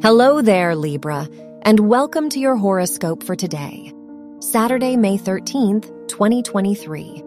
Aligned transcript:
Hello 0.00 0.40
there, 0.42 0.76
Libra, 0.76 1.28
and 1.62 1.80
welcome 1.80 2.30
to 2.30 2.38
your 2.38 2.54
horoscope 2.54 3.24
for 3.24 3.34
today, 3.34 3.92
Saturday, 4.38 4.96
May 4.96 5.18
13th, 5.18 5.88
2023. 6.06 7.24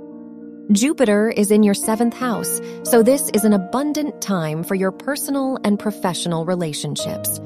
Jupiter 0.71 1.29
is 1.29 1.51
in 1.51 1.63
your 1.63 1.73
seventh 1.73 2.13
house, 2.13 2.61
so 2.83 3.03
this 3.03 3.29
is 3.33 3.43
an 3.43 3.51
abundant 3.51 4.21
time 4.21 4.63
for 4.63 4.75
your 4.75 4.93
personal 4.93 5.59
and 5.65 5.77
professional 5.77 6.45
relationships. 6.45 7.41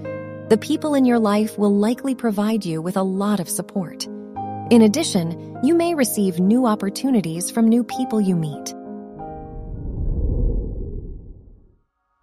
The 0.50 0.60
people 0.62 0.94
in 0.94 1.06
your 1.06 1.18
life 1.18 1.58
will 1.58 1.76
likely 1.76 2.14
provide 2.14 2.64
you 2.64 2.80
with 2.80 2.96
a 2.96 3.02
lot 3.02 3.40
of 3.40 3.50
support. 3.50 4.06
In 4.70 4.84
addition, 4.84 5.58
you 5.64 5.74
may 5.74 5.96
receive 5.96 6.40
new 6.40 6.68
opportunities 6.68 7.50
from 7.50 7.68
new 7.68 7.84
people 7.84 8.22
you 8.22 8.36
meet. 8.36 8.76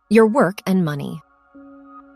Your 0.08 0.28
work 0.28 0.60
and 0.66 0.84
money. 0.84 1.20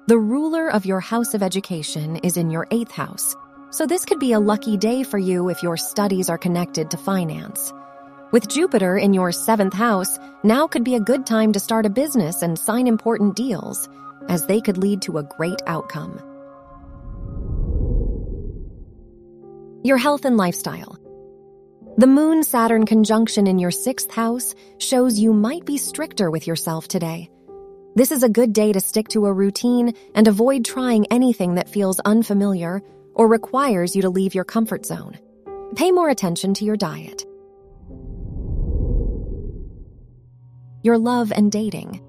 The 0.09 0.17
ruler 0.17 0.69
of 0.69 0.87
your 0.87 1.01
house 1.01 1.35
of 1.35 1.43
education 1.43 2.19
is 2.19 2.37
in 2.37 2.49
your 2.49 2.69
eighth 2.71 2.93
house, 2.93 3.35
so 3.71 3.87
this 3.87 4.05
could 4.05 4.21
be 4.21 4.31
a 4.31 4.39
lucky 4.39 4.77
day 4.77 5.03
for 5.03 5.19
you 5.19 5.49
if 5.49 5.65
your 5.65 5.77
studies 5.77 6.31
are 6.31 6.39
connected 6.39 6.93
to 6.93 6.97
finance. 6.97 7.73
With 8.31 8.47
Jupiter 8.47 8.97
in 8.97 9.15
your 9.15 9.33
seventh 9.33 9.75
house, 9.75 10.17
now 10.45 10.69
could 10.69 10.85
be 10.85 10.95
a 10.95 11.01
good 11.01 11.27
time 11.27 11.53
to 11.55 11.59
start 11.59 11.87
a 11.87 11.91
business 11.91 12.43
and 12.43 12.57
sign 12.57 12.87
important 12.87 13.35
deals, 13.35 13.89
as 14.29 14.47
they 14.47 14.61
could 14.61 14.79
lead 14.79 15.03
to 15.03 15.19
a 15.19 15.25
great 15.25 15.61
outcome. 15.67 16.21
Your 19.83 19.99
health 19.99 20.25
and 20.25 20.37
lifestyle. 20.37 21.01
The 21.97 22.07
Moon 22.07 22.45
Saturn 22.45 22.87
conjunction 22.87 23.49
in 23.49 23.59
your 23.59 23.73
sixth 23.73 24.13
house 24.13 24.55
shows 24.79 25.19
you 25.19 25.33
might 25.33 25.65
be 25.65 25.79
stricter 25.79 26.31
with 26.31 26.47
yourself 26.47 26.87
today. 26.87 27.29
This 27.97 28.13
is 28.13 28.23
a 28.23 28.29
good 28.29 28.53
day 28.53 28.75
to 28.75 28.81
stick 28.81 29.09
to 29.09 29.25
a 29.25 29.33
routine 29.33 29.95
and 30.15 30.29
avoid 30.29 30.67
trying 30.67 31.07
anything 31.11 31.55
that 31.55 31.71
feels 31.71 31.99
unfamiliar 32.01 32.83
or 33.15 33.27
requires 33.27 33.97
you 33.97 34.03
to 34.03 34.11
leave 34.11 34.35
your 34.35 34.45
comfort 34.45 34.85
zone. 34.85 35.19
Pay 35.77 35.93
more 35.93 36.11
attention 36.11 36.53
to 36.53 36.67
your 36.67 36.77
diet. 36.77 37.25
Your 40.83 40.99
love 40.99 41.33
and 41.35 41.51
dating. 41.51 42.03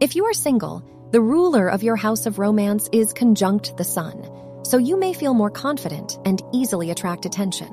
If 0.00 0.16
you 0.16 0.24
are 0.24 0.34
single, 0.34 0.82
the 1.12 1.20
ruler 1.20 1.68
of 1.68 1.84
your 1.84 1.94
house 1.94 2.26
of 2.26 2.40
romance 2.40 2.88
is 2.90 3.12
conjunct 3.12 3.76
the 3.76 3.84
sun, 3.84 4.28
so 4.64 4.78
you 4.78 4.98
may 4.98 5.12
feel 5.12 5.32
more 5.32 5.48
confident 5.48 6.18
and 6.24 6.42
easily 6.52 6.90
attract 6.90 7.24
attention. 7.24 7.70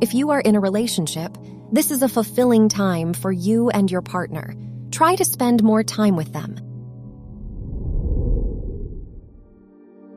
If 0.00 0.14
you 0.14 0.30
are 0.30 0.40
in 0.40 0.56
a 0.56 0.60
relationship, 0.60 1.36
this 1.70 1.90
is 1.90 2.02
a 2.02 2.08
fulfilling 2.08 2.70
time 2.70 3.12
for 3.12 3.30
you 3.30 3.68
and 3.68 3.90
your 3.90 4.00
partner 4.00 4.54
try 4.90 5.14
to 5.16 5.24
spend 5.24 5.62
more 5.62 5.82
time 5.82 6.16
with 6.16 6.32
them. 6.32 6.58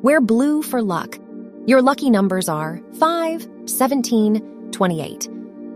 Wear 0.02 0.19
blue 0.19 0.64
for 0.64 0.81
luck. 0.81 1.19
Your 1.67 1.81
lucky 1.81 2.09
numbers 2.09 2.50
are 2.50 2.81
5, 2.99 3.47
17, 3.66 4.72
28, 4.72 5.27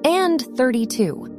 and 0.03 0.41
32. 0.57 1.31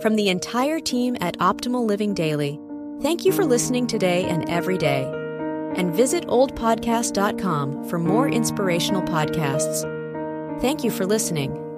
From 0.00 0.16
the 0.16 0.28
entire 0.28 0.80
team 0.80 1.16
at 1.20 1.38
Optimal 1.38 1.86
Living 1.86 2.12
Daily, 2.12 2.58
thank 3.00 3.24
you 3.24 3.32
for 3.32 3.44
listening 3.44 3.86
today 3.86 4.24
and 4.24 4.48
every 4.48 4.76
day. 4.76 5.04
And 5.76 5.94
visit 5.94 6.26
oldpodcast.com 6.26 7.88
for 7.88 7.98
more 7.98 8.28
inspirational 8.28 9.02
podcasts. 9.02 9.82
Thank 10.60 10.84
you 10.84 10.90
for 10.90 11.06
listening. 11.06 11.71